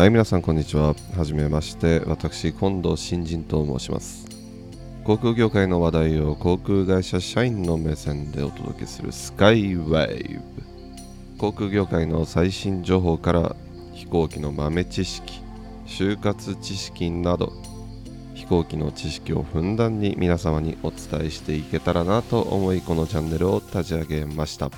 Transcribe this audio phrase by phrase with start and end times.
[0.00, 0.94] はい皆さんこんにちは。
[1.14, 2.00] はじめまして。
[2.06, 4.26] 私近藤新人と申します。
[5.04, 10.42] 航空業界の話題を航空会社社員の目線でお届けするスカイウェイブ
[11.36, 13.54] 航空業界の最新情報から
[13.92, 15.42] 飛行機の豆知識
[15.84, 17.52] 就活知識など
[18.34, 24.70] 飛行機の知識をふんだんに皆様にお伝えしていけたらなと思いこのチャンネルを立ち上げました。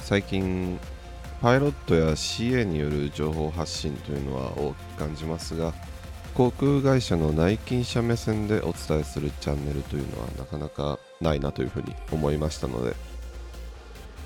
[0.00, 0.80] 最近
[1.42, 5.74] パイロットや CA による情報発信というのは大きく感じますが
[6.34, 12.94] 航空会社の内勤者目線でお伝えするチャンネルというのはなかなかないなというふうに思いましたので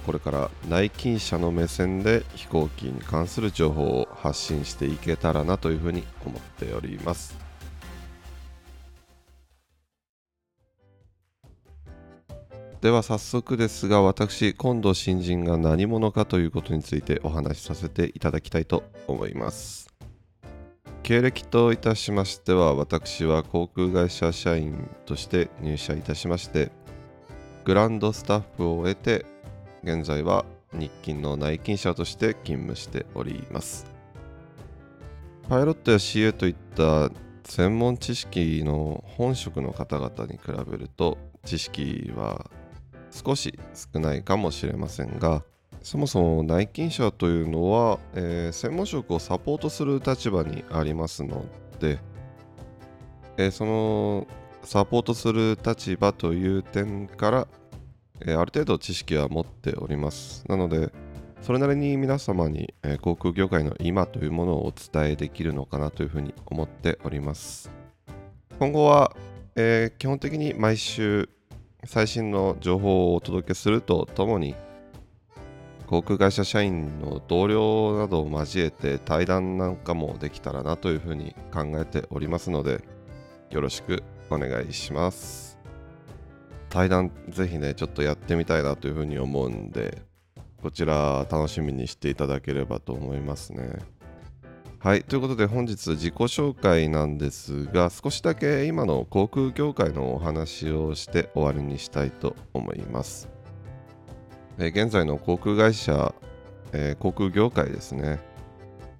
[0.05, 7.45] これから内勤者の目線で飛行機に関する情報を発信していけたらなというふうに思っております。
[12.80, 19.89] では早速ですが私今度新人が何者かということについてお話しさせていただきたいと思います。
[21.03, 26.70] 経歴といたしましては私は航空会社社員として入社いたしまして
[27.65, 29.25] グランドスタッフを終えて
[29.83, 33.87] 現在は日勤の内勤者として勤務しております。
[35.48, 37.11] パイロットや CA といった
[37.45, 42.50] 専門知識の本職の方々に比べると知識は
[43.11, 45.43] 少し少ないかもしれませんが
[45.83, 51.45] そもそも内勤者というのは、えー、専門職をサポートする立場にありますの
[51.79, 52.01] で、
[53.37, 54.27] えー、その
[54.65, 57.49] サポートする立場という点から、
[58.21, 60.45] えー、ある程度知識は持っております。
[60.49, 60.93] なので
[61.43, 67.71] それなりに皆様に、え航空業界の今というものをお伝えできるのかなというふうに思っております。
[68.59, 69.15] 今後は、
[69.55, 71.29] え基本的に毎週
[71.87, 74.55] 最新の情報をお届けするとともに
[75.87, 82.83] 航空会社社員の同僚などを交えて対談なんかもできたらなというふうに考えておりますので
[83.51, 85.56] よろしくお願いします。
[86.69, 90.03] 対談ぜひねちょっとやってみたいなというふうに思うんで
[90.60, 93.78] こちら楽しみにしていただければと思いますね。
[94.86, 103.28] はい、ということで本日自己紹介なんですが少しだけ今の航空業界のお話をして終わりにしたいと思います。
[104.60, 106.14] え現在の航空会社、
[106.72, 108.20] えー、航空業界ですね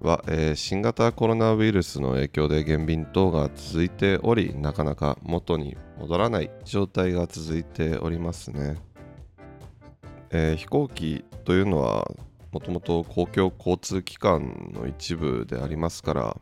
[0.01, 8.75] は、えー、新型コロナウイルスの影響で減便等が続いておりなかなか元に戻らない状態が続いておりますね。
[10.31, 12.11] えー、飛行機というのは
[12.51, 16.37] もともと公共交通機関の一部でありますから、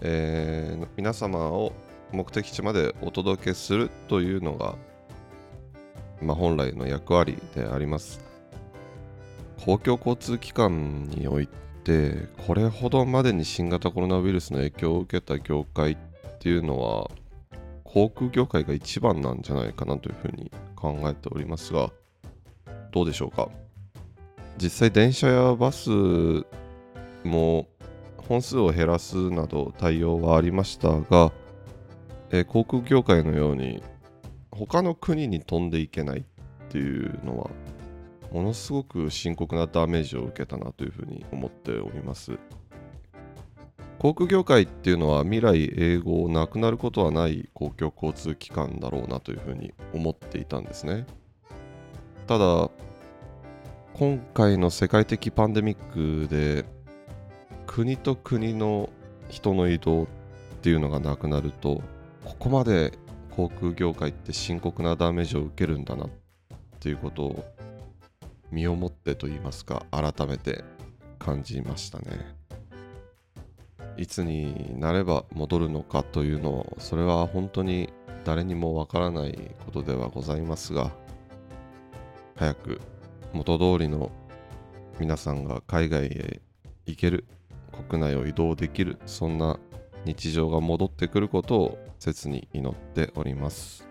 [0.00, 1.72] えー、皆様を
[2.12, 4.76] 目的地までお届けするというのが、
[6.22, 8.20] まあ、本来の役割であります。
[9.64, 11.46] 公共交通機関におい
[11.84, 15.96] てこれほどまでに新型コロナウイルスの影響を受けた業界っ
[16.38, 17.10] ていうのは
[17.84, 21.90] 航空業界が一番なんじゃないかなというふうに考えておりますが
[22.90, 23.50] どうでしょうか？
[24.60, 25.88] 実際電車やバス
[27.24, 27.66] も
[28.28, 31.32] 本数を減らすなど対応はありましたが、
[32.30, 33.82] えー、航空業界のように
[34.50, 36.22] 他の国に飛んでいけないっ
[36.68, 37.50] ていうのは
[38.30, 42.38] ものすごく深刻なダメージを受けたなというふうに思っております。
[43.98, 51.06] 航空業界っていうのは未来英語なくなることはない公共交通機関だろうなというふうに思っていたんですね。
[52.26, 52.70] ただ
[54.00, 56.64] 今回の世界的パンデミックで
[57.66, 58.88] 国と国の
[59.28, 60.06] 人の移動っ
[60.62, 61.82] ていうのがなくなると
[62.24, 62.94] ここまで
[63.30, 66.08] 航空業界って深刻なダメージを受けるんだなっ
[66.80, 67.44] ていうことを
[68.50, 70.64] 身をもってと言いますか改めて
[71.18, 72.06] 感じましたね。
[73.98, 77.92] いつになれば戻るのかというのをそれは本当に
[78.24, 80.90] 誰にもわからないことではございますが
[82.36, 82.80] 早く
[83.32, 84.10] 元通りの
[84.98, 86.40] 皆さんが海外へ
[86.86, 87.24] 行ける
[87.88, 89.58] 国内を移動できるそんな
[90.04, 93.90] 日常が戻ってくることを切に祈っております。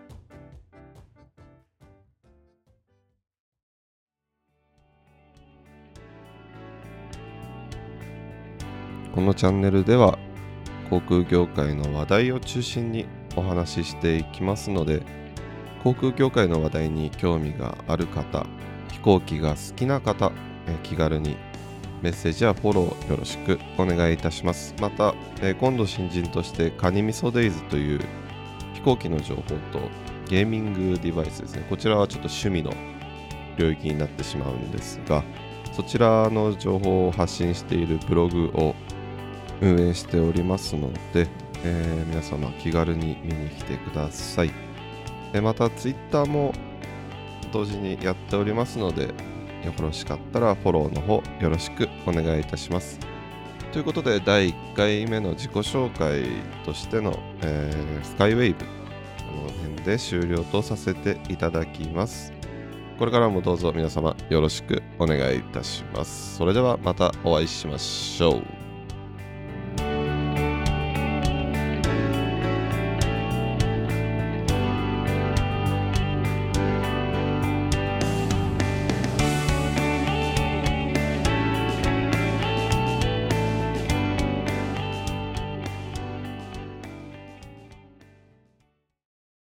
[9.13, 10.17] このチャンネルでは
[10.89, 13.05] 航空業界の話題を中心に
[13.35, 15.01] お話ししていきますので
[15.83, 18.45] 航空業界の話題に興味がある方
[18.99, 20.33] 飛行機が好きな方、
[20.83, 21.37] 気軽に
[22.01, 24.75] メッセージやフォローよろしくお願いいたします。
[24.81, 25.13] また、
[25.59, 28.01] 今度新人としてカニミソデイズという
[28.73, 29.55] 飛行機の情報と
[30.27, 31.65] ゲーミングデバイスですね。
[31.69, 32.73] こちらはちょっと趣味の
[33.57, 35.23] 領域になってしまうんですが、
[35.71, 38.75] そちらの情報を発信しているブログを
[39.61, 41.25] 運営しておりますので、
[41.63, 44.51] えー皆様気軽に見に来てください。
[45.41, 46.53] また Twitter も
[47.51, 49.13] 同時にやっておりますので、
[49.63, 52.99] よろしかったらフォローの方よろしくお願いいたします。
[53.71, 56.23] ということで第1回目の自己紹介
[56.65, 58.65] としての、えースカイウェイブこ
[59.43, 62.33] の辺で終了とさせていただきます。
[62.97, 66.37] これからもどうぞ皆様よろしくお願いいたします。
[66.37, 68.58] それではまたお会いしましょう。